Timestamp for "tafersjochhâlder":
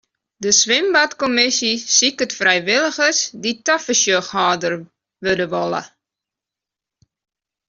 3.65-4.73